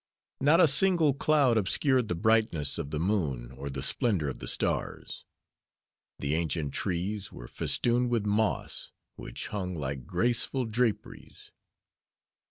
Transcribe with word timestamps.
Not 0.39 0.59
a 0.59 0.67
single 0.67 1.13
cloud 1.13 1.57
obscured 1.59 2.07
the 2.07 2.15
brightness 2.15 2.79
of 2.79 2.89
the 2.89 2.97
moon 2.99 3.51
or 3.51 3.69
the 3.69 3.83
splendor 3.83 4.29
of 4.29 4.39
the 4.39 4.47
stars. 4.47 5.25
The 6.17 6.33
ancient 6.33 6.73
trees 6.73 7.31
were 7.31 7.47
festooned 7.47 8.09
with 8.09 8.25
moss, 8.25 8.91
which 9.15 9.49
hung 9.49 9.75
like 9.75 10.07
graceful 10.07 10.65
draperies. 10.65 11.51